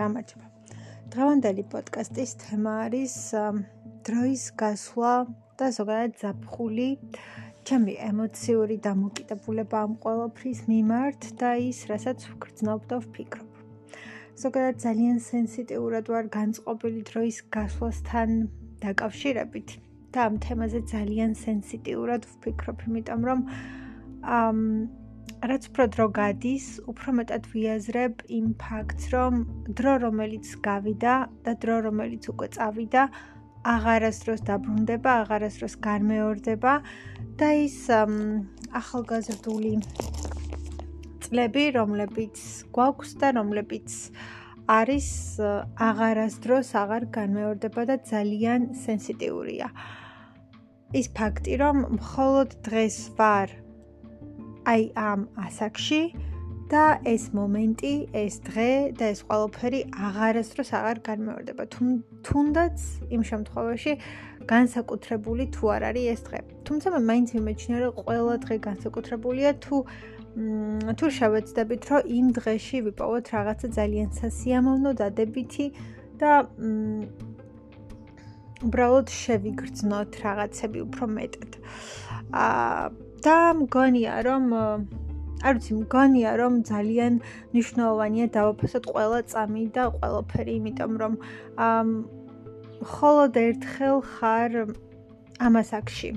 გამარჯობა. 0.00 0.46
დღევანდელი 1.12 1.64
პოდკასტის 1.72 2.32
თემა 2.42 2.72
არის 2.86 3.14
დროის 4.06 4.44
გასვლა 4.62 5.12
და 5.58 5.66
ზოგადად 5.76 6.12
ზაფხული, 6.22 6.88
ჩემი 7.68 7.94
ემოციური 8.10 8.76
დამოკიდებულება 8.86 9.76
ამ 9.86 9.92
ყოველფრის 10.04 10.60
მიმართ 10.70 11.20
და 11.40 11.50
ის, 11.68 11.78
რასაც 11.90 12.18
ვგრძნობ 12.30 12.80
და 12.90 12.96
ვფიქრობ. 13.04 13.50
ზოგადად 14.40 14.76
ძალიან 14.86 15.18
სენსიტიურად 15.20 16.04
ვარ 16.12 16.26
განწყობილი 16.38 17.02
დროის 17.10 17.38
გასვლასთან 17.56 18.30
დაკავშირებით 18.84 19.68
და 20.14 20.18
ამ 20.28 20.34
თემაზე 20.46 20.80
ძალიან 20.94 21.32
სენსიტიურად 21.44 22.22
ვფიქრობ, 22.30 22.78
იმიტომ 22.88 23.20
რომ 23.28 23.40
ამ 24.40 24.58
რაც 25.50 25.66
უფრო 25.70 25.84
დრო 25.94 26.06
გადის, 26.16 26.66
უფრო 26.90 27.12
მეტად 27.18 27.46
ვიაზრებ 27.52 28.24
იმ 28.38 28.46
ფაქტს, 28.60 29.04
რომ 29.14 29.34
დრო 29.78 29.92
რომელიც 30.04 30.46
გავიდა 30.64 31.14
და 31.44 31.52
დრო 31.62 31.76
რომელიც 31.86 32.28
უკვე 32.32 32.48
წავიდა, 32.56 33.02
აღარასდროს 33.74 34.40
დაბრუნდება, 34.48 35.10
აღარასდროს 35.22 35.74
განმეორდება 35.84 36.74
და 37.40 37.48
ის 37.60 37.78
ახალგაზრდული 38.80 39.72
წლები, 41.24 41.64
რომლებიც 41.76 42.36
გვაქვს 42.74 43.10
და 43.20 43.28
რომლებიც 43.36 43.88
არის 44.70 45.08
აღარასდროს 45.88 46.68
აღარ 46.82 47.08
განმეორდება 47.16 47.82
და 47.90 47.96
ძალიან 48.12 48.70
სენსიტიურია. 48.84 49.68
ის 50.90 51.06
ფაქტი, 51.14 51.52
რომ 51.62 51.76
მხოლოდ 51.96 52.54
დღეს 52.66 52.96
ვარ 53.18 53.50
აი 54.70 54.82
ამ 54.94 55.20
ასაკში 55.46 56.02
და 56.70 57.02
ეს 57.02 57.24
მომენტი, 57.34 57.92
ეს 58.14 58.34
დღე 58.46 58.70
და 58.94 59.10
ეს 59.10 59.20
ყველაფერი 59.26 59.80
აღარასდროს 60.06 60.70
აღარ 60.78 60.98
განმეორდება. 61.08 61.64
თუნდაც 62.26 62.76
იმ 63.10 63.22
შემთხვევაში 63.30 63.92
განსაკუთრებული 64.52 65.44
თუ 65.56 65.64
არ 65.74 65.82
არის 65.90 66.06
ეს 66.14 66.20
დღე. 66.30 66.40
თუმცა 66.66 66.86
მე 66.94 67.00
მაინც 67.10 67.28
მიმეჩნია, 67.36 67.78
რომ 67.82 67.92
ყველა 68.06 68.34
დღე 68.46 68.56
განსაკუთრებულია 68.68 69.50
თუ 69.64 69.76
თუ 70.98 71.06
შევეცდებით, 71.18 71.82
რომ 71.90 72.00
იმ 72.06 72.26
დღეში 72.38 72.78
ვიპოვოთ 72.86 73.24
რაღაცა 73.34 73.68
ძალიან 73.74 74.08
სასიამოვნო 74.14 74.90
დადებითი 75.02 75.66
და 76.22 76.30
უბრალოდ 78.62 79.08
შევიგრძნოთ 79.10 80.10
რაღაცები 80.22 80.78
უფრო 80.86 81.04
მეტად. 81.18 81.50
აა 82.30 83.09
და 83.26 83.36
მგონია 83.60 84.14
რომ 84.26 84.44
არ 85.40 85.54
ვიცი 85.56 85.74
მგონია 85.80 86.32
რომ 86.40 86.54
ძალიან 86.70 87.20
მნიშვნელოვანია 87.52 88.26
დავაფასოთ 88.36 88.84
ყველა 88.92 89.20
წამი 89.32 89.64
და 89.76 89.84
ყველაფერი 89.96 90.52
იმიტომ 90.60 90.92
რომ 91.02 91.14
მხოლოდ 92.84 93.32
ერთხელ 93.44 93.96
ხარ 94.12 94.52
ამასაკში 95.48 96.10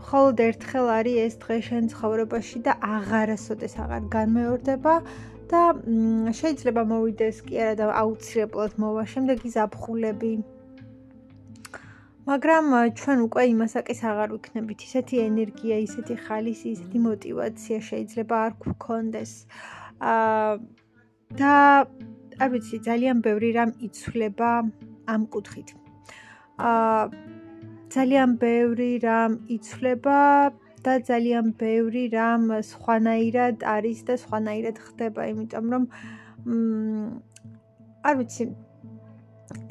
მხოლოდ 0.00 0.36
ერთხელ 0.48 0.86
არის 0.98 1.16
ეს 1.26 1.34
დღე 1.42 1.56
შენ 1.66 1.84
ცხოვრებაში 1.94 2.58
და 2.66 2.72
აღარასოდეს 2.94 3.74
აღარ 3.84 4.02
განმეორდება 4.14 4.94
და 5.50 5.62
შეიძლება 6.38 6.82
მოვიდეს 6.92 7.38
კი 7.46 7.54
არა 7.62 7.74
და 7.80 7.86
აუცილებლად 8.02 8.72
მოვა. 8.82 9.04
შემდეგი 9.12 9.48
ზაფხულები 9.54 10.32
მაგრამ 12.30 12.64
э, 12.78 12.80
ჩვენ 12.98 13.18
უკვე 13.26 13.42
იმასაკის 13.50 14.00
აღარ 14.06 14.28
ვიქნებით. 14.34 14.78
ისეთი 14.86 15.16
ენერგია, 15.28 15.76
ისეთი 15.86 16.14
ხალისი, 16.26 16.66
ისეთი 16.76 16.98
мотиваცია 17.06 17.78
შეიძლება 17.90 18.36
არ 18.46 18.52
გქონდეს. 18.62 19.32
აა 19.98 20.52
და 21.40 21.54
არ 22.42 22.48
ვიცი, 22.52 22.76
ძალიან 22.86 23.16
ბევრი 23.26 23.50
რამ 23.58 23.70
იცვლება 23.86 24.50
ამ 25.14 25.22
კუთხით. 25.34 25.68
აა 26.70 27.02
ძალიან 27.94 28.30
ბევრი 28.38 28.92
რამ 29.02 29.32
იცვლება 29.56 30.20
და 30.86 30.94
ძალიან 31.10 31.46
ბევრი 31.58 32.04
რამ 32.14 32.44
სხვანაირად 32.70 33.56
არის 33.76 33.98
და 34.06 34.14
სხვანაირად 34.22 34.76
ხდება, 34.86 35.20
იმიტომ 35.34 35.64
რომ 35.74 35.82
მ 36.46 36.54
არ 38.06 38.14
ვიცი, 38.22 38.44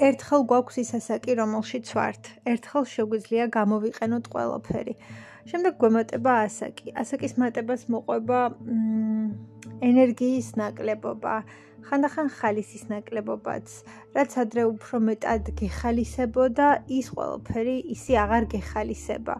ერთხელ 0.07 0.41
გვაქვს 0.49 0.77
ის 0.83 0.89
ასაკი, 0.99 1.31
რომელშიც 1.39 1.87
ვართ. 1.97 2.23
ერთხელ 2.51 2.83
შეგვიძლია 2.93 3.45
გამოვიყენოთ 3.57 4.25
ყველაფერი. 4.33 4.93
შემდეგ 5.49 5.73
გვემატება 5.81 6.33
ასაკი. 6.45 6.87
ასაკის 7.01 7.33
მატებას 7.41 7.81
მოყვება 7.93 8.39
ენერგიის 9.89 10.47
ნაკლებობა, 10.61 11.35
ხანდახან 11.89 12.27
ხალისის 12.37 12.83
ნაკლებობაც, 12.91 13.67
რაც 14.15 14.31
ადრე 14.43 14.63
უფრო 14.69 14.95
მეტად 15.09 15.43
გეხალისებოდა, 15.59 16.67
ის 16.99 17.07
ყველაფერი 17.15 17.75
ისე 17.95 18.13
აღარ 18.23 18.43
გეხალისება. 18.53 19.35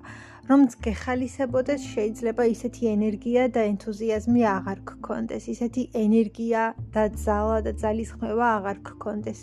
რომც 0.50 0.76
გეხალისებოდეს, 0.82 1.84
შეიძლება 1.94 2.44
ისეთი 2.50 2.88
ენერგია 2.90 3.44
და 3.54 3.66
ენთუზიაზმი 3.70 4.46
აღარ 4.50 4.80
გქონდეს, 4.90 5.44
ისეთი 5.54 5.84
ენერგია 5.94 6.64
და 6.96 7.04
ძალა 7.24 7.58
და 7.68 7.74
ძალისხმევა 7.82 8.48
აღარ 8.58 8.78
გქონდეს. 8.90 9.42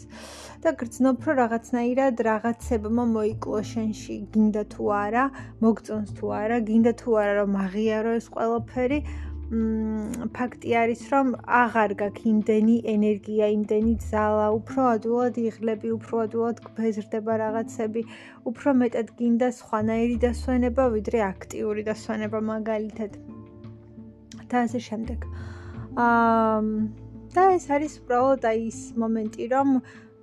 და 0.66 0.70
გრძნობ, 0.80 1.16
რომ 1.26 1.36
რაღაცნაირად 1.42 2.14
რაღაცებმა 2.26 3.04
მოიკლო 3.14 3.60
შენში, 3.70 4.16
გინდა 4.34 4.62
თუ 4.72 4.84
არა, 4.98 5.24
მოგწონს 5.62 6.10
თუ 6.18 6.26
არა, 6.42 6.58
გინდა 6.68 6.92
თუ 6.98 7.10
არა 7.22 7.34
რომ 7.40 7.52
აღიარო 7.66 8.10
ეს 8.18 8.26
ყველაფერი, 8.34 8.98
ფაქტი 9.46 10.72
არის 10.74 11.02
რომ 11.12 11.28
აღარ 11.46 11.92
გაქვს 12.02 12.24
იმდენი 12.30 12.76
ენერგია, 12.92 13.46
იმდენი 13.54 13.92
ძალა, 14.10 14.46
უფრო 14.58 14.86
ადვილად 14.90 15.38
იღლები, 15.38 15.92
უფრო 15.94 16.22
ადვილად 16.26 16.62
გფეზრდება 16.66 17.36
რაღაცები, 17.42 18.02
უფრო 18.50 18.74
მეტად 18.82 19.12
გინდა 19.20 19.48
სხვანაირი 19.60 20.16
დასვენება, 20.26 20.84
ვიდრე 20.96 21.18
აქტიური 21.30 21.82
დასვენება 21.86 22.40
მაგალითად. 22.50 23.12
და 24.50 24.56
ასე 24.66 24.80
შემდეგ. 24.88 25.20
აა 25.94 26.60
და 27.34 27.42
ეს 27.54 27.66
არის 27.70 27.94
უბრალოდ 28.02 28.42
აი 28.50 28.60
ის 28.66 28.80
მომენტი, 28.98 29.44
რომ 29.54 29.68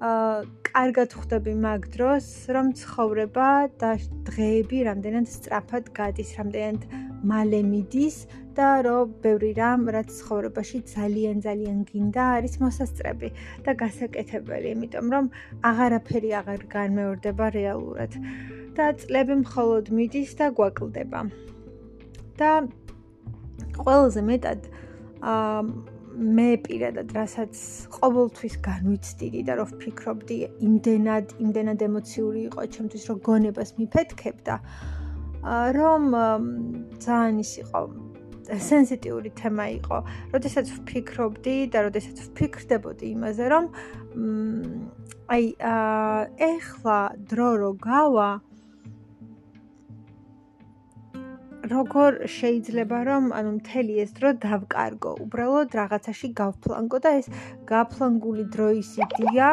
აა 0.03 0.37
კარგად 0.67 1.09
ხვდები 1.15 1.53
მაგ 1.63 1.81
დროს, 1.95 2.27
რომ 2.55 2.67
ცხოვრება 2.75 3.49
და 3.79 3.91
დღეები 4.27 4.77
რამდენად 4.89 5.27
სწრაფად 5.31 5.85
გადის, 5.95 6.31
რამდენად 6.39 7.12
მალე 7.31 7.59
მიდის 7.71 8.17
და 8.57 8.69
რომ 8.85 9.13
ბევრი 9.23 9.51
რამ 9.59 9.87
რაც 9.95 10.09
ცხოვრებაში 10.19 10.79
ძალიან 10.93 11.37
ძალიან 11.45 11.79
გინდა 11.89 12.23
არის 12.37 12.53
მოსასწრები 12.63 13.29
და 13.65 13.71
გასაკეთებელი, 13.83 14.67
იმიტომ 14.75 15.05
რომ 15.15 15.25
აღარაფერი 15.69 16.29
აღარ 16.41 16.61
განმეორდება 16.75 17.45
რეალურად 17.57 18.11
და 18.77 18.85
წლები 18.99 19.35
მხოლოდ 19.45 19.85
მიდის 19.97 20.31
და 20.39 20.51
გვაკლდება. 20.59 21.21
და 22.37 22.51
ყველაზე 23.77 24.21
მეტად 24.29 24.61
აა 25.21 25.59
მე 26.13 26.49
პირადად 26.65 27.13
რასაც 27.17 27.59
ყოველთვის 27.93 28.55
განვიცდიდი 28.65 29.39
და 29.47 29.53
რომ 29.59 29.69
ვფიქრობდი 29.73 30.35
იმდენად 30.67 31.33
იმდენად 31.45 31.85
ემოციური 31.87 32.41
იყო 32.49 32.65
ჩემთვის 32.75 33.07
რომ 33.09 33.21
გონებას 33.27 33.71
მიფეთქებდა 33.79 34.57
რომ 35.77 36.01
ძალიან 37.03 37.35
ის 37.43 37.51
იყო 37.63 37.81
სენსიტიური 38.43 39.29
თემა 39.39 39.65
იყო. 39.79 39.97
როდესაც 40.35 40.67
ვფიქრობდი 40.77 41.55
და 41.71 41.79
როდესაც 41.87 42.17
ვფიქრდებოდი 42.27 43.05
იმაზე, 43.15 43.45
რომ 43.53 43.63
აი 45.33 45.43
ეხლა 46.51 46.99
დრო 47.31 47.49
რო 47.61 47.71
გავა 47.79 48.31
როგორ 51.63 52.11
შეიძლება 52.27 52.97
რომ 53.07 53.31
ანუ 53.31 53.51
მთელი 53.63 53.93
ეს 54.03 54.11
დრო 54.19 54.29
დავკარგო, 54.43 55.11
უბრალოდ 55.23 55.69
რაღაცაში 55.79 56.27
გავფლანგო 56.35 56.97
და 57.05 57.11
ეს 57.23 57.27
გაფლანგული 57.71 58.43
დროის 58.51 58.89
იდეა 58.99 59.49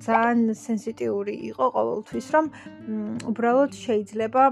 ძალიან 0.00 0.40
სენსიტიური 0.64 1.34
იყო 1.52 1.66
ყოველთვის, 1.76 2.26
რომ 2.34 2.44
უბრალოდ 3.30 3.72
შეიძლება 3.84 4.42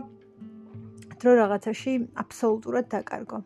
დრო 1.22 1.32
რაღაცაში 1.42 1.92
აბსოლუტურად 2.22 2.86
დაკარგო. 2.94 3.38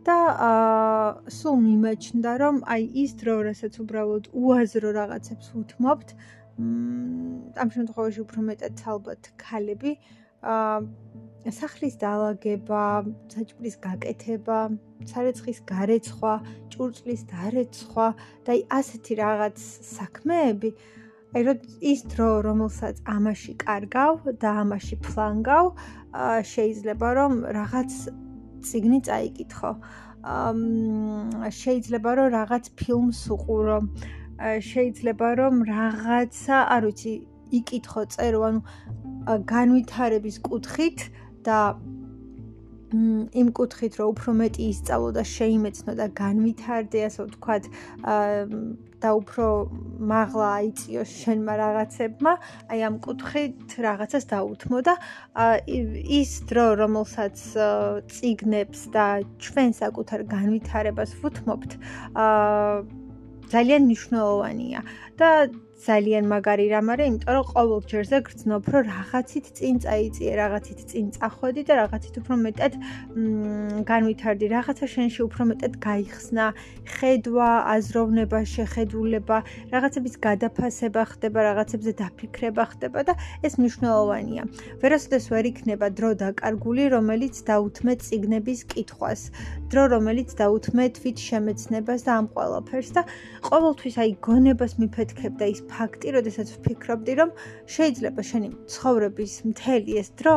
და 0.00 0.16
აა 0.48 1.28
სულ 1.28 1.56
მიმაჩნდა 1.60 2.32
რომ 2.40 2.56
აი 2.72 2.82
ის 3.02 3.10
დრო, 3.20 3.34
რასაც 3.48 3.74
უბრალოდ 3.84 4.24
უაზრო 4.32 4.90
რაღაცებს 4.96 5.46
უთმობთ, 5.60 6.08
ამ 7.62 7.68
შემთხვევაში 7.76 8.20
უფრო 8.24 8.40
მეტად 8.48 8.80
ალბათ 8.92 9.22
ქალები 9.44 9.92
აა 10.40 10.80
სახლის 11.48 11.94
დაალაგება, 12.00 12.84
საჭმლის 13.32 13.76
გაკეთება, 13.80 14.58
სარეცხის 15.08 15.60
გარეცხვა, 15.72 16.32
ჭურჭლის 16.72 17.22
დარეცხვა 17.32 18.08
და 18.44 18.50
აი 18.56 18.60
ასეთი 18.80 19.12
რაღაც 19.20 19.56
საქმეები 19.96 20.70
აი 21.30 21.42
რო 21.46 21.52
ის 21.86 22.00
დრო 22.10 22.28
რომელსაც 22.42 22.96
ამაში 23.06 23.52
კარგავ 23.62 24.14
და 24.42 24.50
ამაში 24.62 24.96
ფლანგავ, 25.06 25.66
შეიძლება 26.52 27.08
რომ 27.18 27.32
რაღაც 27.54 27.90
ციგნი 28.66 28.98
წაიკითხო. 29.06 29.70
შეიძლება 31.60 32.10
რომ 32.18 32.28
რაღაც 32.34 32.64
ფილმს 32.80 33.20
უყურო. 33.36 33.78
შეიძლება 34.70 35.28
რომ 35.38 35.54
რაღაცა, 35.70 36.56
არ 36.74 36.82
ვიცი, 36.88 37.12
იკითხო 37.60 38.02
წერო, 38.10 38.40
ანუ 38.48 38.60
განვითარების 39.54 40.36
კუთხით 40.50 40.98
და 41.46 41.58
იმ 43.40 43.48
კუთხით 43.54 43.92
რომ 44.02 44.06
უფრო 44.12 44.30
მეტი 44.42 44.62
ისწავლო 44.74 45.10
და 45.14 45.22
შეიმეცნო 45.22 45.92
და 45.94 46.06
განვითარდე, 46.10 46.98
ასე 47.06 47.20
ვთქვათ, 47.26 47.64
და 49.00 49.10
უფრო 49.16 49.46
მაღლა 50.12 50.48
აიწიო 50.60 51.02
შენმა 51.08 51.54
რაღაცებმა, 51.60 52.32
აი 52.72 52.80
ამ 52.88 52.96
კუთხით 53.04 53.76
რაღაცას 53.86 54.24
დაუთმო 54.32 54.78
და 54.88 54.94
ის 56.20 56.32
დრო, 56.50 56.66
რომელსაც 56.82 57.36
ციგნებს 58.12 58.80
და 58.94 59.06
ჩვენ 59.44 59.70
საკუთარ 59.80 60.20
განვითარებას 60.34 61.10
ვუთმობთ, 61.20 61.70
ძალიან 63.50 63.82
მნიშვნელოვანია 63.88 64.80
და 65.18 65.28
ძალიან 65.80 66.24
მაგარი 66.28 66.66
რამ 66.70 66.88
არის, 66.92 67.06
იმიტომ 67.10 67.34
რომ 67.36 67.44
ყოველ 67.50 67.80
ჯერზე 67.90 68.18
გრძნობ, 68.26 68.64
რომ 68.72 68.82
რაღაცით 68.92 69.46
წინ 69.56 69.74
წაიწიე, 69.84 70.32
რაღაცით 70.40 70.80
წინ 70.90 71.06
წახვედი 71.16 71.62
და 71.68 71.74
რაღაცით 71.80 72.14
უფრო 72.20 72.34
მეტად 72.44 72.72
განვითარდი, 73.90 74.46
რაღაცა 74.56 74.86
შენში 74.94 75.20
უფრო 75.28 75.42
მეტად 75.50 75.72
გაიხსნა, 75.86 76.44
ხედვა, 76.94 77.50
აზროვნება, 77.74 78.38
შეხედულება, 78.54 79.38
რაღაცების 79.72 80.14
გადაფასება 80.26 81.02
ხდება, 81.12 81.38
რაღაცებზე 81.48 81.92
დაფიქრება 82.02 82.64
ხდება 82.72 83.00
და 83.08 83.12
ეს 83.46 83.52
მნიშვნელოვანია. 83.60 84.42
ვერასოდეს 84.84 85.24
ვერ 85.32 85.44
იქნება 85.52 85.86
დრო 85.96 86.10
დაკარგული, 86.24 86.84
რომელიც 86.96 87.34
დაუთმე 87.48 87.92
ციგნების 88.04 88.60
კითხვას, 88.68 89.20
დრო 89.72 89.82
რომელიც 89.96 90.28
დაუთმე 90.36 90.84
თვით 91.00 91.18
შემეცნებას 91.28 92.00
და 92.04 92.12
ამ 92.20 92.26
ყველაფერს 92.34 92.90
და 92.96 93.02
ყოველთვის 93.48 93.94
აი 94.02 94.10
გონებას 94.28 94.72
მიფეთქებ 94.82 95.34
და 95.40 95.46
ის 95.54 95.60
ფაქტი, 95.72 96.08
როდესაც 96.16 96.48
ვფიქრობდი, 96.56 97.12
რომ 97.20 97.30
შეიძლება 97.76 98.22
შენი 98.30 98.48
ცხოვრების 98.72 99.34
მთელი 99.50 99.92
ეს 100.02 100.08
დრო 100.20 100.36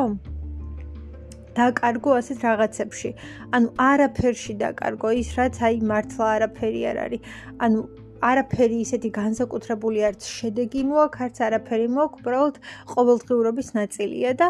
დაკარგო 1.58 2.12
ასეთ 2.20 2.40
რაღაცებში. 2.48 3.10
ანუ 3.56 3.68
არაფერში 3.90 4.54
დაკარგო 4.64 5.10
ის, 5.22 5.30
რაც 5.38 5.56
აი 5.68 5.76
მართლა 5.92 6.26
არაფერი 6.36 6.82
არ 6.92 6.98
არის. 7.06 7.22
ანუ 7.66 7.80
არაფერი 8.30 8.78
ისეთი 8.86 9.10
განსაკუთრებული 9.20 10.00
არც 10.10 10.22
შედეგი 10.38 10.82
მოაქვს, 10.90 11.24
არც 11.26 11.38
არაფერი 11.48 11.88
მოაქვს, 11.96 12.20
უბრალოდ 12.24 12.56
ყოველდღიურობის 12.94 13.70
ნაწილია 13.80 14.32
და 14.42 14.48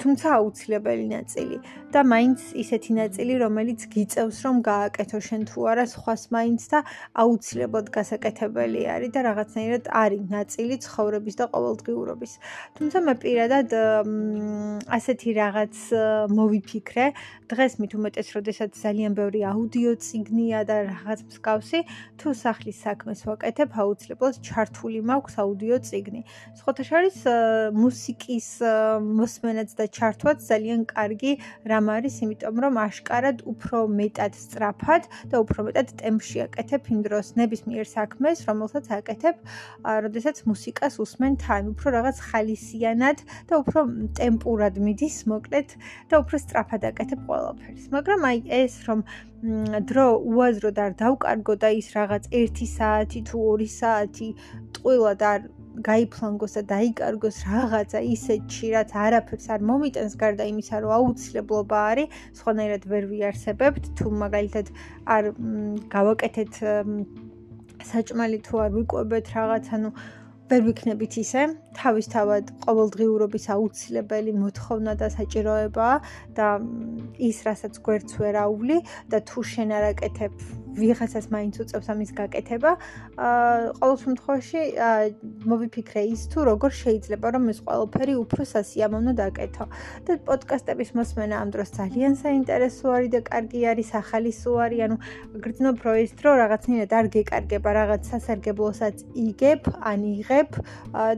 თუმცა 0.00 0.26
აუცილებელი 0.38 1.06
ნაწილი. 1.16 1.56
და 1.94 2.02
მაინც 2.02 2.40
ისეთი 2.58 2.92
ნაწილი, 2.98 3.34
რომელიც 3.38 3.80
გიწევს, 3.94 4.38
რომ 4.44 4.56
გააკეთო 4.66 5.18
შენ 5.26 5.42
თუ 5.46 5.58
არა 5.70 5.84
სხვას 5.94 6.22
მაინც 6.34 6.62
და 6.72 6.78
აუცილებლად 7.22 7.86
გასაკეთებელი 7.94 8.82
არის 8.94 9.10
და 9.14 9.20
რაღაცნაირად 9.28 9.84
არის 10.02 10.22
ნაწილი 10.34 10.74
ცხოვრების 10.84 11.34
და 11.38 11.44
ყოველდღიურობის. 11.54 12.32
თუმცა 12.76 12.98
მე 13.06 13.14
პირადად 13.22 13.68
ასეთი 14.98 15.30
რაღაც 15.38 15.74
მოვიფიქრე, 16.34 17.06
დღეს 17.54 17.72
მით 17.78 17.92
უმეტეს, 17.94 18.28
როდესაც 18.36 18.70
ძალიან 18.74 19.12
ბევრი 19.14 19.40
აუდიო 19.54 19.92
ციგნია 19.94 20.66
და 20.66 20.76
რაღაც 20.90 21.20
მსგავსი, 21.30 21.80
თუ 22.18 22.28
სახლის 22.42 22.78
საქმეს 22.94 23.24
ვაკეთებ, 23.26 23.74
აუცილებლად 23.74 24.36
ჩართული 24.46 25.00
მაქვს 25.02 25.34
აუდიო 25.42 25.76
ციგნი. 25.82 26.20
სხვათა 26.58 26.84
შორის 26.86 27.16
მუსიკის 27.74 28.48
მოსმენაც 29.18 29.70
და 29.74 29.84
ჩართვაც 29.98 30.38
ძალიან 30.46 30.80
კარგი 30.94 31.32
რამ 31.66 31.86
არის, 31.90 32.14
იმიტომ 32.22 32.56
რომ 32.64 32.74
აშკარად 32.86 33.38
უფრო 33.50 33.78
მეტად 33.98 34.32
სწრაფად 34.38 35.02
და 35.30 35.36
უფრო 35.42 35.60
მეტად 35.66 35.88
ტემპში 35.98 36.38
აკეთებ 36.46 36.82
იმ 36.94 37.00
დროს 37.06 37.26
ნებისმიერ 37.34 37.86
საქმეს, 37.90 38.38
რომელსაც 38.46 38.84
აკეთებ, 38.98 39.36
როდესაც 40.06 40.36
მუსიკას 40.46 40.94
უსმენ 41.02 41.32
თან, 41.42 41.62
უფრო 41.74 41.88
რაღაც 41.98 42.16
ხალისიანად 42.30 43.18
და 43.50 43.54
უფრო 43.58 43.80
ტემპურად 44.22 44.74
მიდის, 44.78 45.16
მოკლედ 45.26 45.68
და 46.10 46.14
უფრო 46.22 46.36
სწრაფად 46.46 46.82
აკეთებ 46.94 47.20
ყველაფერს. 47.26 47.90
მაგრამ 47.90 48.20
აი 48.30 48.38
ეს 48.62 48.74
რომ 48.86 49.02
დრო 49.44 50.06
უაზროდ 50.24 50.78
არ 50.80 50.92
დავკარგო 51.00 51.54
და 51.60 51.68
ის 51.76 51.88
რაღაც 51.92 52.28
1 52.32 52.64
საათი 52.64 52.66
თუ 53.30 53.38
2 53.58 53.68
საათი 53.80 54.28
ტყუილად 54.76 55.20
არ 55.32 55.40
გაიფლანგოს 55.82 56.54
და 56.58 56.62
დაიკარგოს 56.70 57.38
რაღაცა 57.50 58.00
ისეთში, 58.14 58.66
რაც 58.74 58.90
არაფერს 58.94 59.46
არ 59.54 59.60
მომიტანს 59.70 60.14
გარდა 60.22 60.44
იმისა, 60.52 60.80
რომ 60.84 60.92
აუცილებლობა 60.98 61.78
არის, 61.90 62.18
სხვანაირად 62.38 62.82
ვერ 62.90 63.04
ვიარსებებთ, 63.10 63.84
თუ 63.98 64.06
მაგალითად 64.22 64.66
არ 65.16 65.24
გავაკეთეთ 65.96 66.52
საჭმელი 67.90 68.38
თუ 68.46 68.54
არ 68.64 68.70
ვიკვებეთ 68.78 69.26
რაღაცა, 69.34 69.74
ну 69.82 69.90
ვერ 70.50 70.60
ვიქნებით 70.68 71.14
ისე, 71.24 71.42
თავისთავად 71.74 72.50
ყოველდღიურობის 72.64 73.46
აუცილებელი 73.54 74.32
მოთხოვნა 74.40 74.92
და 75.00 75.08
საჭიროებაა 75.16 75.96
და 76.36 76.48
ის, 77.18 77.38
რასაც 77.48 77.80
გვერდს 77.80 78.20
ვერ 78.20 78.36
აუვლი 78.44 78.78
და 79.10 79.18
თუ 79.24 79.40
შენ 79.42 79.72
არ 79.72 79.84
აკეთებ 79.94 80.63
ვიღაცას 80.78 81.26
მაინც 81.34 81.54
უწევს 81.62 81.88
ამის 81.94 82.10
გაკეთება. 82.18 82.70
აა 83.16 83.72
ყოველ 83.78 83.96
შემთხვევაში 84.04 84.62
მოვიფიქრე 85.50 86.02
ის 86.14 86.22
თუ 86.32 86.38
როგორ 86.50 86.70
შეიძლება 86.82 87.26
რომ 87.34 87.44
ეს 87.52 87.58
ყველაფერი 87.66 88.14
უფრო 88.24 88.42
სასიამოვნო 88.54 89.12
დაკეთო. 89.22 89.64
და 90.04 90.12
პოდკასტების 90.28 90.90
მოსმენა 90.98 91.34
ამ 91.42 91.48
დროს 91.54 91.68
ძალიან 91.78 92.12
საინტერესო 92.24 92.86
არის 92.96 93.10
და 93.14 93.20
კარგი 93.30 93.60
არის, 93.70 93.88
ახალისო 94.02 94.50
არის, 94.64 94.80
ანუ 94.86 94.96
გრძნობ 95.44 95.76
რო 95.84 95.94
ის 96.04 96.10
დრო 96.18 96.30
რაღაცნაირად 96.42 96.92
არ 96.98 97.06
გეკარგება, 97.14 97.70
რაღაც 97.80 98.02
სასარგებლოსაც 98.10 98.96
იგებ, 99.14 99.62
ან 99.90 100.00
იღებ 100.18 100.50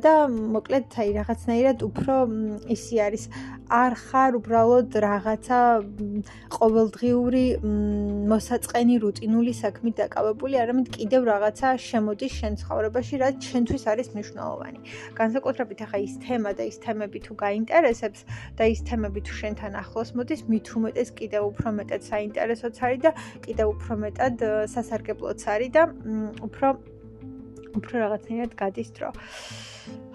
და 0.05 0.15
მოკლედ 0.29 0.85
აი 0.97 1.11
რაღაცნაირად 1.21 1.79
უფრო 1.87 2.15
ისი 2.77 2.97
არის 3.07 3.25
არ 3.67 3.93
ხარ 3.99 4.39
უბრალოდ 4.39 4.97
რაღაცა 5.03 5.61
ყოველდღიური 6.57 7.45
მოსაწყენი 8.33 8.95
რუტინული 9.05 9.46
საქმით 9.55 9.95
დაკავებული, 10.01 10.55
არამედ 10.63 10.89
კიდევ 10.97 11.23
რაღაცა 11.31 11.69
შემოდის 11.87 12.33
შენ 12.41 12.53
ცხოვრებაში, 12.63 13.15
რაც 13.23 13.37
შენთვის 13.51 13.83
არის 13.93 14.09
მნიშვნელოვანი. 14.15 14.81
განსაკუთრებით 15.21 15.79
ახლა 15.87 15.99
ის 16.07 16.15
თემა 16.27 16.51
და 16.59 16.65
ის 16.71 16.77
თემები 16.85 17.19
თუ 17.27 17.33
გაინტერესებს 17.45 18.21
და 18.59 18.65
ის 18.73 18.81
თემები 18.89 19.21
თუ 19.27 19.33
შენთან 19.41 19.73
ახლოს 19.83 20.11
მოდის, 20.17 20.41
მით 20.51 20.67
უმეტეს 20.77 21.11
კიდევ 21.21 21.43
უფრო 21.51 21.69
მეტად 21.79 22.03
საინტერესოც 22.11 22.75
არის 22.87 23.01
და 23.07 23.11
კიდევ 23.47 23.67
უფრო 23.77 23.93
მეტად 24.05 24.37
სასარგებლოც 24.75 25.41
არის 25.55 25.71
და 25.77 25.83
უფრო 26.49 26.69
უფრო 27.81 27.95
რაღაცნაირად 28.05 28.53
გადის 28.61 28.91
დრო. 28.97 29.11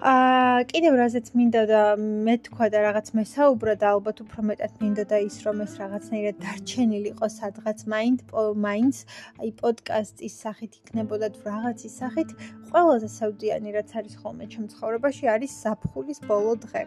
აა 0.02 0.64
კიდევ 0.70 0.96
რაზეც 0.98 1.28
მინდა 1.38 1.62
და 1.70 1.82
მე 2.26 2.34
თქვა 2.46 2.66
და 2.74 2.78
რაღაც 2.86 3.06
მესაუბრა 3.18 3.74
და 3.82 3.86
ალბათ 3.94 4.18
უფრო 4.24 4.40
მეტად 4.48 4.72
მინდა 4.82 5.04
და 5.12 5.20
ის 5.28 5.36
რომ 5.46 5.62
ეს 5.64 5.76
რაღაცნაირად 5.82 6.36
დარჩენილი 6.42 7.08
იყო 7.14 7.26
სადღაც 7.36 7.86
მაინც 7.94 8.18
მაინც 8.66 8.96
აი 9.38 9.50
პოდკასტის 9.62 10.34
სახით 10.42 10.72
იქნებოდა 10.82 11.32
თუ 11.38 11.42
რაღაცის 11.52 11.96
სახით 12.02 12.36
ყველაზე 12.68 13.08
საუდიანი 13.16 13.78
რაც 13.78 13.96
არის 14.02 14.14
ხოლმე 14.20 14.44
ჩემ 14.52 14.68
ცხოვრებაში 14.74 15.24
არის 15.38 15.58
საფხულის 15.64 16.18
ბოლო 16.28 16.58
დღე. 16.66 16.84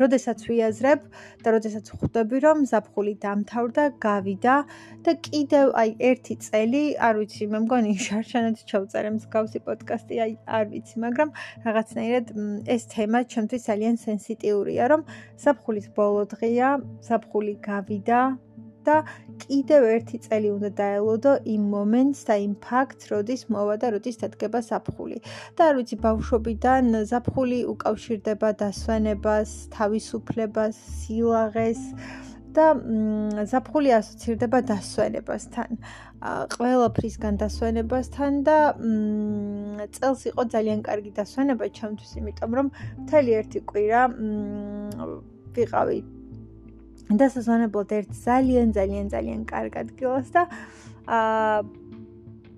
როდესაც 0.00 0.44
ვიაზრებ 0.48 1.00
და 1.44 1.48
როდესაც 1.56 1.90
ხვდები 1.96 2.38
რომ 2.44 2.58
ზაფხული 2.70 3.14
დამთავრდა, 3.24 3.84
გავიდა 4.06 4.56
და 5.06 5.12
კიდევ 5.26 5.66
აი 5.82 5.90
ერთი 6.10 6.34
წელი, 6.46 6.84
არ 7.08 7.14
ვიცი, 7.20 7.44
მე 7.52 7.58
მგონი 7.66 7.92
შარშანად 8.06 8.56
ჩავწერე 8.70 9.10
მსგავსი 9.16 9.58
პოდკასტი, 9.66 10.14
აი 10.24 10.32
არ 10.46 10.64
ვიცი, 10.72 10.96
მაგრამ 11.06 11.28
რაღაცნაირად 11.66 12.26
ეს 12.76 12.82
თემა 12.92 13.18
ჩემთვის 13.32 13.62
ძალიან 13.70 13.96
სენსიტიურია, 14.06 14.84
რომ 14.92 15.06
ზაფხულის 15.42 15.86
ბოლო 15.96 16.22
დღეა, 16.32 16.70
ზაფხული 17.08 17.54
გავიდა, 17.68 18.20
და 18.86 18.96
კიდევ 19.42 19.82
ერთი 19.96 20.18
წელი 20.26 20.48
უნდა 20.56 20.70
დაელოდო 20.80 21.32
იმ 21.54 21.62
მომენტს 21.74 22.20
და 22.28 22.34
იმ 22.46 22.54
ფაქტს, 22.66 23.10
როდის 23.12 23.42
მოვა 23.52 23.76
და 23.82 23.86
როდის 23.96 24.16
დადგება 24.22 24.60
საფხული. 24.70 25.18
და 25.56 25.62
არ 25.68 25.74
ვიცი, 25.78 25.96
ბავშვობიდან 26.06 26.84
საფხული 27.12 27.58
უკავშირდება 27.74 28.48
დასვენებას, 28.62 29.50
თავისუფლებას, 29.76 30.74
სილაღეს 31.02 31.82
და 32.56 32.66
საფხული 33.52 33.90
ასოცირდება 34.00 34.58
დასვენებასთან. 34.70 35.70
ყველაფრისგან 36.56 37.34
დასვენებასთან 37.42 38.32
და 38.48 38.58
წელს 39.92 40.20
იყო 40.32 40.42
ძალიან 40.56 40.80
კარგი 40.88 41.12
დასვენება 41.20 41.66
ჩემთვის, 41.78 42.12
იმიტომ 42.20 42.50
რომ 42.58 42.66
მთელი 43.04 43.30
ერთი 43.40 43.60
კვირა 43.68 44.02
ვიყავი 45.56 46.15
და 47.14 47.26
საზონებლად 47.30 47.92
ერთ 47.98 48.10
ძალიან 48.18 48.68
ძალიან 48.74 49.06
ძალიან 49.14 49.40
კარგ 49.46 49.72
ადგილას 49.82 50.30
და 50.34 50.42
აა 51.06 51.62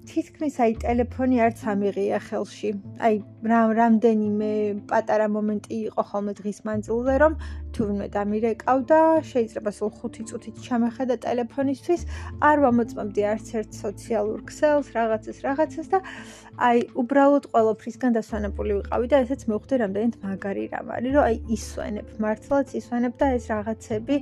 თითქმის 0.09 0.55
აი 0.65 0.73
ტელეფონი 0.83 1.37
არც 1.45 1.59
ამიღია 1.73 2.19
ხელში. 2.25 2.71
აი 3.05 3.15
რამ 3.53 3.71
რამდენიმე 3.79 4.51
პატარა 4.91 5.27
მომენტი 5.37 5.77
იყო 5.89 6.03
ხოლმე 6.11 6.33
დღის 6.41 6.59
მანძილზე, 6.67 7.15
რომ 7.23 7.33
თუ 7.77 7.81
ვინმე 7.89 8.07
დამირეკავდა, 8.17 8.99
შეიძლება 9.31 9.71
სულ 9.79 9.91
5 10.01 10.25
წუთით 10.29 10.57
ჩამეხედა 10.67 11.17
ტელეფონისთვის, 11.25 12.03
არ 12.49 12.57
ვამოწმებდი 12.65 13.23
არც 13.33 13.47
ერთ 13.61 13.71
სოციალურ 13.85 14.41
ქსელს, 14.49 14.87
რაღაცას, 14.97 15.39
რაღაცას 15.47 15.87
და 15.93 15.99
აი, 16.59 16.79
უბრალოდ 16.99 17.45
ყოველფრისგან 17.55 18.11
დასვენებული 18.19 18.73
ვიყავი 18.81 19.07
და 19.13 19.17
ესეც 19.23 19.41
მივხვდი 19.47 19.75
რამდენად 19.85 20.15
მაგარი 20.25 20.65
რამ 20.73 20.89
არის, 20.97 21.13
რომ 21.15 21.25
აი 21.29 21.37
ისვენებ, 21.55 22.07
მართლაც 22.25 22.69
ისვენებ 22.81 23.13
და 23.21 23.27
ეს 23.39 23.45
რაღაცები 23.53 24.17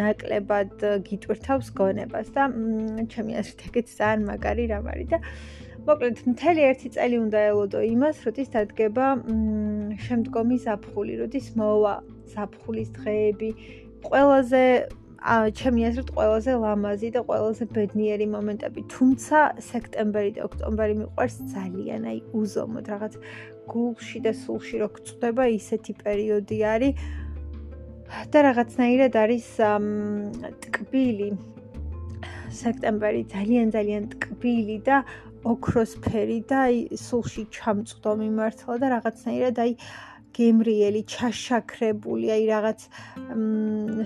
ნაკლებად 0.00 0.72
გიტვირთავს 1.10 1.68
გონებას 1.76 2.28
და 2.32 2.42
ჩემი 3.12 3.32
აზრით 3.42 3.60
ეგეც 3.68 3.88
ძალიან 3.98 4.20
მაგარი 4.30 4.64
რამ 4.72 4.83
არის 4.92 5.08
და 5.12 5.18
მოკლედ 5.84 6.16
მთელი 6.32 6.60
ერთი 6.70 6.88
წელი 6.96 7.16
უნდა 7.24 7.38
ელოდო 7.52 7.80
იმას, 7.84 8.16
როდის 8.24 8.48
დადგება 8.54 9.06
შემდგომი 10.06 10.56
ზაფხული, 10.64 11.14
როდის 11.20 11.46
მოვა 11.60 11.94
ზაფხულის 12.34 12.90
დღეები. 12.98 13.50
ყველაზე 14.04 14.62
ჩემი 15.56 15.80
აზრით 15.88 16.08
ყველაზე 16.16 16.52
ლამაზი 16.60 17.08
და 17.16 17.20
ყველაზე 17.28 17.64
ბედნიერი 17.72 18.26
მომენტები, 18.28 18.80
თუმცა 18.92 19.38
სექტემბერი 19.72 20.30
და 20.36 20.40
ოქტომბერი 20.48 20.94
მიყვარს 21.00 21.36
ძალიან, 21.52 22.02
აი 22.12 22.18
უზომოდ 22.40 22.84
რაღაც 22.92 23.14
გულში 23.72 24.18
და 24.24 24.32
სულში 24.36 24.76
რო 24.84 24.88
გწდება 24.96 25.44
ისეთი 25.58 25.92
პერიოდი 26.04 26.58
არის. 26.74 26.94
და 28.30 28.38
რაღაცნაირად 28.44 29.14
არის 29.16 29.46
ტკბილი 30.64 31.28
სექტემბერი 32.60 33.22
ძალიან 33.34 33.68
ძალიან 33.76 34.08
ტკბილი 34.14 34.78
და 34.88 35.02
ოქროსფერი 35.44 36.40
და 36.50 36.60
სულში 37.04 37.44
ჩამწვდომი 37.56 38.28
მართლა 38.38 38.74
და 38.82 38.86
რაღაცნაირად 38.96 39.58
აი 39.64 39.72
გემრიელი, 40.34 41.02
ჩაშაქრებული, 41.14 42.26
აი 42.34 42.44
რაღაც 42.50 42.80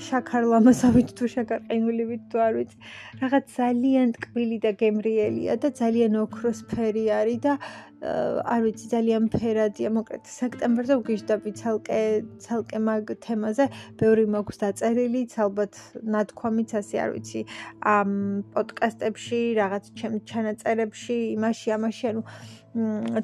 შაქარლამაზავით 0.09 1.15
თუ 1.17 1.31
შაქარყინულივით 1.35 2.23
თუ 2.33 2.43
არ 2.47 2.53
ვიცი, 2.59 2.77
რაღაც 3.23 3.45
ძალიან 3.57 4.13
ტკბილი 4.19 4.59
და 4.65 4.73
გემრიელია 4.83 5.57
და 5.63 5.69
ძალიან 5.81 6.19
ოქროსფერი 6.25 7.05
არის 7.21 7.39
და 7.47 7.55
არ 7.99 8.61
ვიცი 8.63 8.87
ძალიან 8.95 9.25
ფერადია 9.33 9.91
მოკლედ 9.91 10.23
სექტემბერზე 10.31 10.95
ვგიჟდები 11.01 11.51
ცალკე 11.61 12.01
ცალკე 12.45 12.79
მაგ 12.79 13.11
თემაზე. 13.27 13.65
ბევრი 13.99 14.25
მოგვს 14.35 14.59
დაწერილი 14.63 15.23
ალბათ 15.49 15.75
ნათქვამიც 16.15 16.71
ასე 16.79 16.97
არ 17.05 17.11
ვიცი 17.17 17.41
ამ 17.83 18.11
პოდკასტებში 18.55 19.41
რაღაც 19.59 19.85
ჩემ 19.99 20.15
ჩანაწერებში 20.31 21.17
იმაში 21.35 21.69
ამაში 21.79 22.05
ანუ 22.13 22.23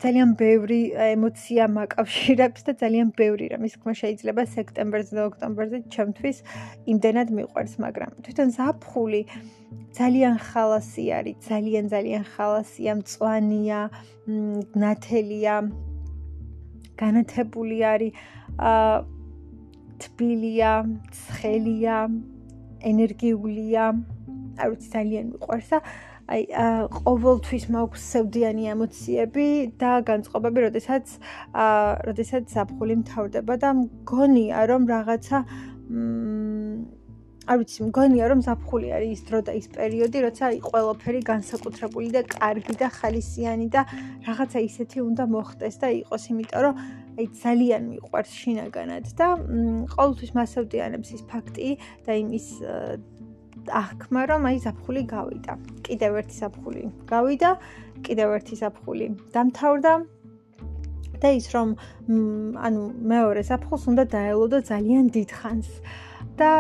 ძალიან 0.02 0.31
ბევრი 0.40 0.81
ემოცია 1.14 1.64
მაკავშირებს 1.78 2.61
და 2.66 2.73
ძალიან 2.83 3.09
ბევრი 3.14 3.47
რამ 3.54 3.66
ის 3.69 3.75
თქმა 3.78 3.93
შეიძლება 4.02 4.43
სექტემბერზე 4.57 5.12
და 5.19 5.23
ოქტომბერზე 5.31 5.78
ჩემთვის 5.95 6.37
იმდენად 6.90 7.28
მიყვარს 7.38 7.75
მაგრამ 7.85 8.11
თვითონ 8.25 8.49
ზაფხული 8.59 9.21
ძალიან 9.94 10.37
ხალასი 10.42 11.04
არის, 11.18 11.37
ძალიან 11.49 11.85
ძალიან 11.94 12.25
ხალასია, 12.35 12.92
მწვანეა, 13.00 13.80
ნათელია, 14.83 15.56
განათებული 16.99 17.78
არის, 17.92 18.12
აა 18.59 18.97
თბილია, 20.02 20.73
ცხელია, 21.14 21.99
ენერგიულია. 22.90 23.85
არ 24.54 24.68
ვიცი, 24.71 24.88
ძალიან 24.94 25.25
მიყვარს 25.35 25.68
და 25.75 25.78
აი 26.25 26.42
ყოველთვის 27.04 27.64
მაქვს 27.75 28.02
სევდიანი 28.14 28.64
ემოციები 28.75 29.47
და 29.83 29.92
განწყობები, 30.09 30.59
როდესაც 30.66 31.06
აა 31.64 31.88
როდესაც 32.09 32.44
საფხული 32.54 32.94
მთავრდება 33.02 33.54
და 33.62 33.71
მგონია 33.80 34.59
რომ 34.71 34.83
რაღაცა 34.94 35.38
მ 35.90 37.03
არ 37.44 37.58
ვიცი, 37.60 37.80
მგონია 37.88 38.24
რომ 38.32 38.40
ზაფხული 38.46 38.88
არის 38.96 39.10
ის 39.14 39.22
დრო 39.28 39.38
და 39.44 39.52
ის 39.60 39.66
პერიოდი, 39.76 40.18
როცა 40.24 40.42
აი 40.48 40.58
ყველაფერი 40.64 41.20
განსაკუთრებული 41.28 42.08
და 42.16 42.22
კარგი 42.24 42.74
და 42.80 42.88
ხალისიანი 42.88 43.66
და 43.68 43.82
რაღაცა 44.24 44.58
ისეთი 44.64 44.98
უნდა 45.04 45.24
მოხდეს 45.34 45.76
და 45.82 45.88
იყოს, 46.00 46.22
იმიტომ 46.32 46.60
რომ 46.64 46.74
აი 47.20 47.26
ძალიან 47.44 47.82
მიყვარს 47.92 48.32
შინაგანად 48.40 49.04
და 49.20 49.26
ყოველთვის 49.92 50.30
მასევდიანებს 50.40 51.08
ის 51.14 51.22
ფაქტი 51.28 51.68
და 52.08 52.12
იმის 52.24 52.46
აღქმა, 53.64 54.22
რომ 54.32 54.42
აი 54.48 54.56
ზაფხული 54.64 55.02
გავიდა. 55.14 55.52
კიდევ 55.84 56.12
ერთი 56.24 56.36
ზაფხული 56.40 56.82
გავიდა, 57.12 57.50
კიდევ 58.04 58.28
ერთი 58.40 58.54
ზაფხული 58.60 59.06
დამთავრდა. 59.36 59.94
და 61.24 61.30
ის 61.40 61.46
რომ 61.54 61.68
ანუ 62.60 62.82
მეორე 63.12 63.42
ზაფხულს 63.48 63.84
უნდა 63.88 64.04
დაელოდო 64.12 64.58
ძალიან 64.68 65.04
დიდხანს. 65.14 65.68
და 66.40 66.52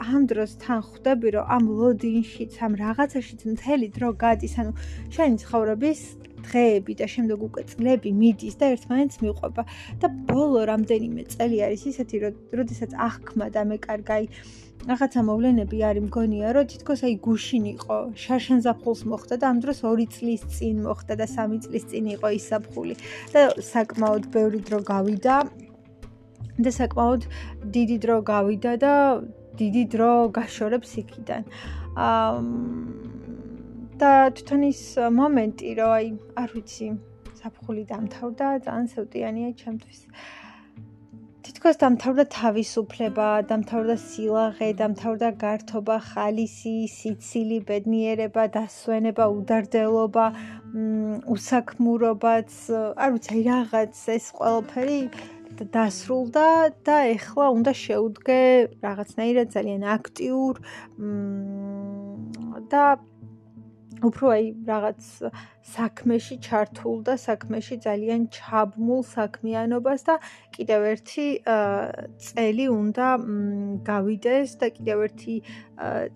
ამ 0.00 0.22
დროს 0.30 0.56
თან 0.62 0.80
ხვდები 0.88 1.28
რომ 1.36 1.44
ამ 1.56 1.64
ლოდინშიც 1.80 2.52
ამ 2.64 2.72
რაღაცაშიც 2.82 3.40
მთელი 3.52 3.86
დრო 3.96 4.08
გადის 4.22 4.54
ანუ 4.60 4.72
შენი 5.14 5.36
ცხოვრების 5.42 6.00
დღეები 6.46 6.92
და 7.00 7.06
შემდეგ 7.14 7.38
უკვე 7.48 7.62
წლები 7.70 8.10
მიდის 8.20 8.54
და 8.60 8.72
ერთმანეთს 8.74 9.20
მიყვება 9.24 9.62
და 10.00 10.06
ბოლო 10.30 10.64
რამდენიმე 10.72 11.22
წელი 11.34 11.58
არის 11.66 11.82
ისეთი 11.92 12.16
რომ 12.24 12.34
როდესაც 12.60 12.90
აღქმა 13.08 13.46
და 13.54 13.62
მეკარგაი 13.70 14.24
რაღაცა 14.88 15.20
მოვლენები 15.28 15.78
არის 15.84 16.04
მგონია 16.08 16.52
რომ 16.56 16.68
თითქოს 16.72 17.00
აი 17.04 17.14
გუშინ 17.26 17.64
იყო 17.76 17.96
შარშან 18.22 18.60
ზაფხულს 18.64 19.02
მოხდა 19.12 19.36
და 19.40 19.46
ამ 19.52 19.58
დროს 19.60 19.78
2 19.84 20.06
წლის 20.16 20.42
წინ 20.56 20.76
მოხდა 20.88 21.14
და 21.20 21.26
3 21.28 21.60
წლის 21.64 21.84
წინ 21.90 22.04
იყო 22.16 22.28
ის 22.38 22.44
საფხული 22.48 22.94
და 23.34 23.42
საკმაოდ 23.72 24.24
ბევრი 24.32 24.60
დრო 24.64 24.80
გავიდა 24.92 25.34
და 26.66 26.70
საკმაოდ 26.80 27.22
დიდი 27.76 27.96
დრო 28.04 28.16
გავიდა 28.32 28.72
და 28.84 28.94
დიდი 29.60 29.84
დრო 29.94 30.12
გაშორებს 30.36 30.90
იქიდან. 31.02 31.42
აა 31.96 32.34
და 34.00 34.32
თვითონ 34.32 34.62
ის 34.64 34.82
მომენტი, 35.12 35.70
რომ 35.76 35.90
აი, 35.92 36.06
არ 36.40 36.52
ვიცი, 36.56 36.86
საფხული 37.40 37.82
დამთავრდა, 37.90 38.46
ძალიან 38.64 38.86
სევდიანია 38.92 39.50
ჩემთვის. 39.60 39.98
თითქოს 41.44 41.76
დამთავრდა 41.82 42.24
თავისუფლება, 42.32 43.26
დამთავრდა 43.50 43.96
სილაღე, 44.00 44.68
დამთავრდა 44.80 45.28
გართობა, 45.44 45.96
ხალისი, 46.12 46.76
სიცილი, 46.96 47.58
ბედნიერება, 47.68 48.44
დასვენება, 48.56 49.24
უდარდელობა, 49.36 50.26
უსაქმურობაც, 51.36 52.50
არ 53.04 53.08
ვიცი, 53.16 53.42
რაღაც 53.50 54.00
ეს 54.16 54.26
ყველაფერი 54.38 55.00
დასრულდა 55.68 56.46
და 56.86 56.96
ეხლა 57.12 57.46
უნდა 57.52 57.72
შეუდგე 57.76 58.40
რაღაცნაირად 58.80 59.48
ძალიან 59.56 59.82
აქტიურ 59.96 60.54
და 62.72 62.84
უფრო 64.00 64.26
აი 64.32 64.44
რაღაც 64.64 65.00
საქმეში 65.70 66.36
ჩართულ 66.40 66.96
და 67.04 67.14
საქმეში 67.20 67.76
ძალიან 67.84 68.22
ჩაბმულ 68.32 69.02
საქმიანობას 69.12 70.00
და 70.08 70.14
კიდევ 70.56 70.80
ერთი 70.92 71.26
წელი 72.28 72.66
უნდა 72.72 73.08
გავიდეს 73.90 74.50
და 74.60 74.66
კიდევ 74.76 74.98
ერთი 75.08 75.36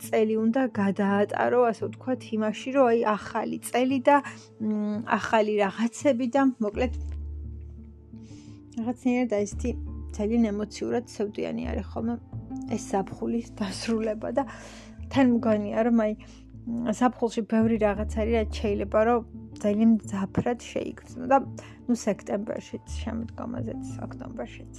წელი 0.04 0.34
უნდა 0.44 0.62
გადაატარო, 0.80 1.60
ასე 1.70 1.82
ვთქვათ, 1.88 2.20
იმაში, 2.36 2.68
რომ 2.76 2.86
აი 2.94 3.00
ახალი 3.16 3.58
წელი 3.68 3.98
და 4.08 4.16
ახალი 5.18 5.54
რაღაცები 5.60 6.26
და 6.32 6.42
მოკლედ 6.64 7.13
რაღაცნაირად 8.78 9.34
აი 9.38 9.44
ესეთი 9.46 9.70
ძალიან 10.14 10.44
ემოციურად 10.50 11.04
სევდიანი 11.10 11.62
არის 11.70 11.86
ხოლმე 11.94 12.14
ეს 12.74 12.82
საფხულის 12.90 13.48
დასრულება 13.58 14.30
და 14.38 14.44
თან 15.14 15.26
მგონია 15.38 15.84
რომ 15.88 16.02
აი 16.04 16.12
საფხულში 16.98 17.42
ბევრი 17.52 17.76
რაღაც 17.84 18.16
არის 18.18 18.34
რაც 18.34 18.50
შეიძლება 18.62 19.00
რომ 19.08 19.20
ძალიან 19.62 19.90
ძაფრად 20.10 20.60
შეიგრძნო 20.64 21.24
და 21.32 21.38
ნუ 21.86 21.94
სექტემბერშიც 22.02 22.86
შემდგომაზეც 23.04 23.84
ოქტომბერშიც. 24.06 24.74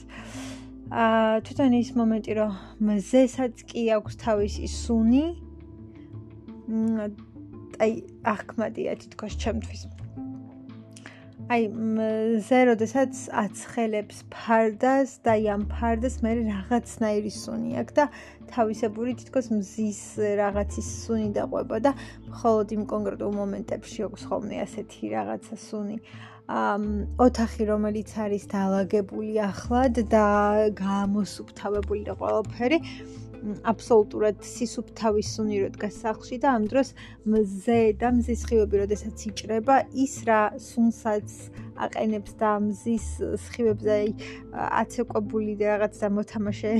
აა 0.91 1.39
თვითონ 1.45 1.71
ის 1.79 1.89
მომენტი 1.99 2.33
რომ 2.39 2.51
მზესაც 2.89 3.55
კი 3.69 3.81
აქვს 3.97 4.13
თავისი 4.25 4.65
სუნი 4.75 5.25
აი 7.85 7.93
ახკმადია 8.33 8.91
თითქოს 9.01 9.33
ჩემთვის 9.41 9.81
აი 11.45 11.65
ზე 12.41 12.59
როდესაც 12.71 13.17
აცხელებს 13.37 14.23
ფარდას 14.33 15.11
და 15.21 15.35
ამ 15.53 15.65
ფარდას 15.69 16.15
მე 16.25 16.31
რაღაცნაირი 16.41 17.31
სუნი 17.35 17.75
აქვს 17.81 17.93
და 17.99 18.05
თავისებური 18.49 19.13
თითქოს 19.19 19.51
მზის 19.53 20.01
რაღაცის 20.41 20.89
სუნი 21.05 21.29
დაყვება 21.37 21.77
და 21.85 21.91
მხოლოდ 22.31 22.73
იმ 22.77 22.83
კონკრეტულ 22.89 23.37
მომენტებში 23.37 24.07
აქვს 24.07 24.25
ხოლმე 24.25 24.57
ასეთი 24.65 25.03
რაღაცა 25.13 25.55
სუნი. 25.67 25.97
ამ 26.45 26.83
ოთახი 27.21 27.63
რომელიც 27.69 28.09
არის 28.25 28.43
დაალაგებული 28.49 29.33
ახლად 29.45 30.01
და 30.09 30.25
გამოსუფთავებული 30.81 32.01
და 32.09 32.13
ყველაფერი 32.21 32.77
აბსოლუტურად 33.71 34.41
სისუფთავის 34.45 35.29
სუნი 35.37 35.57
რო 35.63 35.69
დგას 35.75 35.99
სახლში 36.03 36.37
და 36.43 36.53
ამ 36.57 36.65
დროს 36.71 36.93
მზე 37.29 37.79
და 38.01 38.09
მზის 38.17 38.41
ხივები 38.49 38.81
როდესაც 38.83 39.25
იჭრება 39.29 39.75
ის 40.05 40.15
რა 40.29 40.41
სუნსაც 40.67 41.35
აყენებს 41.85 42.37
და 42.41 42.51
მზის 42.65 43.07
სხივებზე 43.45 43.91
აი 43.95 44.09
აცეკვებული 44.81 45.53
და 45.59 45.65
რაღაც 45.75 45.93
და 46.01 46.07
მოთამაშე 46.17 46.73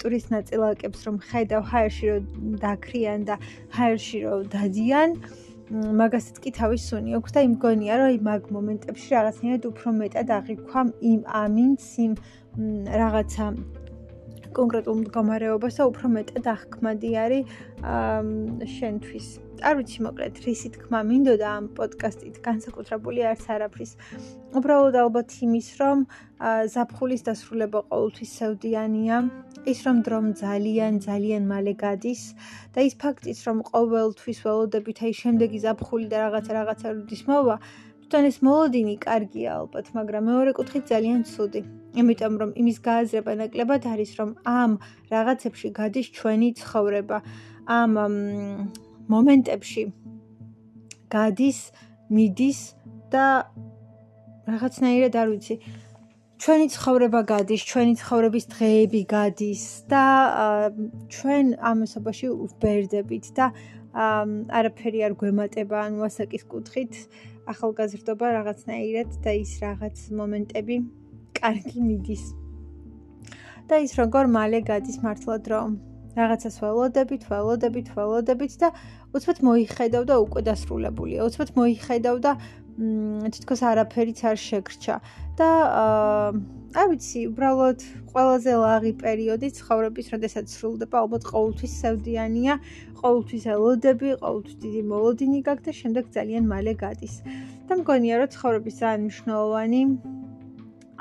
ტურისტ 0.00 0.26
ნაწილაკებს 0.36 1.00
რომ 1.06 1.16
ხედავ 1.30 1.62
ჰაერში 1.72 2.06
რომ 2.10 2.24
დაქრიან 2.64 3.20
და 3.28 3.36
ჰაერში 3.76 4.18
რომ 4.26 4.48
დადიან 4.52 5.10
მაგასაც 5.70 6.36
კი 6.42 6.50
თავის 6.58 6.82
სუნი 6.90 7.14
აქვს 7.20 7.34
და 7.36 7.40
იმგონია 7.46 7.94
რომ 8.00 8.08
აი 8.10 8.16
მაგ 8.26 8.48
მომენტებში 8.56 9.10
რაღაცნაირად 9.16 9.64
უფრო 9.70 9.88
მეტად 10.00 10.28
აღიქვამ 10.36 10.88
იმ 11.12 11.20
ამინს 11.42 11.86
იმ 12.04 12.12
რაღაცა 13.00 13.46
კონკრეტულ 14.56 14.96
მდგომარეობას 15.00 15.74
და 15.80 15.84
უფრო 15.90 16.06
მეტად 16.16 16.46
აღქმადი 16.54 17.10
არის 17.24 17.44
შენთვის. 18.76 19.26
არ 19.60 19.74
ვიცი 19.76 19.98
მოკლედ 20.06 20.34
რისი 20.44 20.68
თქმა 20.74 21.00
მინდოდა 21.10 21.48
ამ 21.58 21.64
პოდკასტით 21.76 22.36
განსაკუთრებული 22.46 23.20
არც 23.30 23.44
არაფრის. 23.54 23.92
უბრალოდ 24.56 24.94
ალბათ 25.04 25.28
იმის 25.46 25.68
რომ 25.80 25.98
ზაფხულის 26.74 27.22
დასრულება 27.28 27.80
ყოველთვის 27.90 28.30
სევდიანია. 28.40 29.16
ის 29.70 29.78
რომ 29.84 29.96
დრომ 30.06 30.26
ძალიან 30.40 30.94
ძალიან 31.04 31.42
მალე 31.52 31.74
გადის 31.84 32.22
და 32.72 32.80
ის 32.88 32.94
ფაქტიც 33.02 33.38
რომ 33.46 33.58
ყოველთვის 33.68 34.38
ველოდებით 34.44 34.98
აი 35.04 35.12
შემდეგი 35.20 35.58
ზაფხული 35.66 36.06
და 36.08 36.16
რაღაცა 36.24 36.52
რაღაცა 36.58 36.86
როდის 36.96 37.22
მოვა 37.28 37.56
თან 38.10 38.26
ეს 38.26 38.38
მოლოდინი 38.42 38.94
კარგია 39.04 39.50
ალბათ, 39.60 39.92
მაგრამ 39.94 40.22
მეორე 40.30 40.52
კუთხით 40.58 40.84
ძალიან 40.90 41.22
ცუდი. 41.30 41.62
იმიტომ 41.94 42.34
რომ 42.40 42.50
იმის 42.60 42.78
გააზრება 42.86 43.32
ნაკლებად 43.42 43.82
არის, 43.92 44.10
რომ 44.20 44.30
ამ 44.46 44.78
რაღაცებში 45.10 45.68
გადის 45.74 46.06
ჩვენი 46.16 46.48
ცხოვრება. 46.60 47.18
ამ 47.70 47.92
მომენტებში 49.10 49.82
გადის, 51.10 51.58
მიდის 52.10 52.60
და 53.10 53.26
რაღაცნაირად 54.50 55.14
არ 55.22 55.28
ვიცი. 55.34 55.54
ჩვენი 56.40 56.66
ცხოვრება 56.74 57.20
გადის, 57.32 57.62
ჩვენი 57.70 57.94
ცხოვრების 58.00 58.44
დღეები 58.54 59.00
გადის 59.14 59.62
და 59.92 60.04
ჩვენ 61.14 61.46
ამასობაში 61.70 62.26
ვბერდებით 62.32 63.26
და 63.36 63.46
არაფერი 64.58 65.00
არ 65.06 65.12
გვემატება 65.20 65.76
ან 65.84 65.98
ვასაკის 66.00 66.44
კუთხით. 66.46 66.94
ახალგაზრდობა 67.50 68.26
რაღაცნაირად 68.38 69.10
და 69.24 69.30
ის 69.42 69.52
რაღაც 69.64 69.96
მომენტები 70.14 70.76
კარგი 71.40 71.80
მიდის. 71.88 72.24
და 73.70 73.78
ის 73.86 73.92
როგორ 74.00 74.24
მალე 74.36 74.60
გადის 74.66 74.98
მართლა 75.04 75.36
დრო. 75.46 75.60
რაღაცას 76.18 76.56
ველოდებით, 76.62 77.22
ველოდებით, 77.30 77.88
ველოდებით 77.94 78.52
და 78.62 78.68
უცბად 79.14 79.38
მოიხედავ 79.46 80.02
და 80.10 80.14
უკვე 80.24 80.40
დასრულებულია. 80.48 81.20
უცბად 81.28 81.50
მოიხედავ 81.54 82.16
და 82.26 82.32
თითქოს 83.34 83.60
არაფერიც 83.70 84.18
არ 84.30 84.38
შეგრჩა. 84.48 84.96
და 85.38 85.48
აა 85.82 86.60
არ 86.70 86.86
ვიცი, 86.90 87.20
უბრალოდ 87.34 87.78
ყველაზე 88.14 88.52
ლაღი 88.62 88.92
პერიოდი 89.02 89.48
ცხოვრების, 89.58 90.06
როდესაც 90.14 90.46
სრულდება, 90.54 91.02
ალბათ 91.02 91.26
ყოველთვის 91.26 91.72
სევდიანია, 91.82 92.54
ყოველთვის 93.00 93.44
ელოდები, 93.54 94.08
ყოველთვის 94.22 94.56
დიდი 94.64 94.82
მოლოდინი 94.92 95.38
გაქვს 95.50 95.66
და 95.66 95.72
შემდეგ 95.80 96.04
ძალიან 96.14 96.44
მალე 96.46 96.74
გადის. 96.84 97.14
და 97.66 97.72
მგონია, 97.80 98.14
რომ 98.22 98.30
ცხოვრების 98.34 98.74
ძალიან 98.82 99.00
მნიშვნელოვანი 99.06 99.80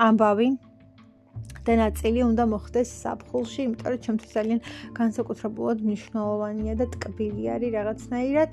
ამბავი 0.07 0.49
და 1.67 1.73
ნაწილი 1.83 2.19
უნდა 2.25 2.43
მოხდეს 2.53 2.89
საფხულში, 3.03 3.59
იმიტომ 3.67 3.89
რომ 3.93 4.03
ჩემთვის 4.05 4.31
ძალიან 4.37 4.59
განსაკუთრებულად 4.99 5.77
მნიშვნელოვანია 5.85 6.73
და 6.81 6.85
ტკბილი 6.95 7.43
არის 7.55 7.73
რაღაცნაირად. 7.77 8.51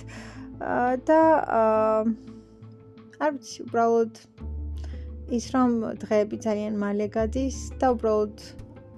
და 1.07 1.21
აა 1.61 2.03
არ 3.17 3.31
ვიცი, 3.37 3.59
უბრალოდ 3.65 4.13
ის 5.37 5.45
რომ 5.55 5.71
დღეები 6.03 6.37
ძალიან 6.47 6.75
მალე 6.81 7.07
გადის 7.17 7.59
და 7.81 7.93
უბრალოდ 7.97 8.35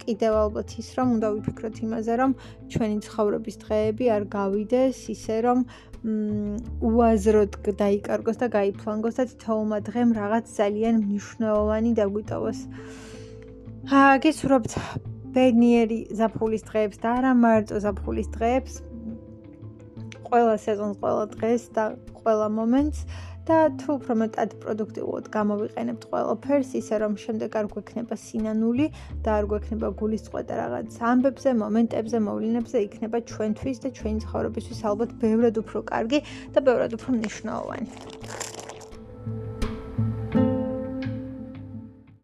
კიდევ 0.03 0.33
ალბათ 0.43 0.69
ის 0.81 0.89
რომ 0.97 1.07
უნდა 1.15 1.27
ვიფიქროთ 1.35 1.75
იმაზე 1.85 2.13
რომ 2.21 2.31
ჩვენი 2.73 2.97
ცხოვრების 3.05 3.55
დღეები 3.63 4.05
არ 4.15 4.23
გავიდეს 4.35 4.99
ისე 5.15 5.37
რომ 5.45 5.59
უაზროდ 5.99 7.51
დაიკარგოს 7.79 8.37
და 8.39 8.47
გაიფლანგოს 8.55 9.15
და 9.19 9.23
თითოეულმა 9.31 9.79
დღემ 9.83 10.09
რაღაც 10.15 10.45
ძალიან 10.55 10.95
მნიშვნელოვანი 11.03 11.91
დაგვიტოვოს. 11.99 12.59
აა 13.99 14.13
გესურვებთ 14.23 14.71
ბედნიერი 15.35 15.99
ზაფხულის 16.19 16.63
დღეებს 16.69 16.97
და 17.03 17.09
არა 17.19 17.33
მარტო 17.43 17.75
ზაფხულის 17.83 18.29
დღეებს. 18.35 18.73
ყველა 20.29 20.55
სეზონს, 20.63 20.95
ყველა 21.03 21.25
დღეს 21.35 21.61
და 21.75 21.83
ყველა 22.23 22.47
მომენტს 22.59 22.99
და 23.49 23.59
თუ 23.81 23.89
უფრო 23.97 24.13
მეტად 24.21 24.51
პროდუქტიულად 24.61 25.29
გამოვიყენებთ 25.33 26.03
ყველაფერს, 26.11 26.73
ისე 26.79 26.95
რომ 27.01 27.13
შემდეგ 27.23 27.57
არ 27.57 27.69
გვექნება 27.73 28.15
სინანული 28.25 28.85
და 29.25 29.29
არ 29.39 29.45
გვექნება 29.53 29.89
გულისწყობა 30.01 30.59
რაღაც 30.61 30.99
ამბებზე, 31.11 31.49
მომენტებზე, 31.63 32.17
მოვლენებზე, 32.29 32.77
იქნება 32.85 33.17
ჩვენთვის 33.31 33.81
და 33.83 33.89
ჩვენი 33.97 34.19
ცხოვრებისთვის 34.25 34.85
ალბათ 34.93 35.17
ბევრად 35.23 35.55
უფრო 35.65 35.79
კარგი 35.89 36.19
და 36.53 36.59
ბევრად 36.69 36.93
უფრო 36.99 37.09
მნიშვნელოვანი. 37.17 38.48